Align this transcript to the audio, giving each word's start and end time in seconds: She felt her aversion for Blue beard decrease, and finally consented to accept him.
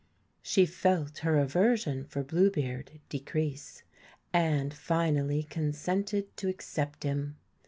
She 0.41 0.65
felt 0.65 1.19
her 1.19 1.37
aversion 1.37 2.05
for 2.05 2.23
Blue 2.23 2.49
beard 2.49 2.99
decrease, 3.07 3.83
and 4.33 4.73
finally 4.73 5.43
consented 5.43 6.35
to 6.37 6.49
accept 6.49 7.03
him. 7.03 7.37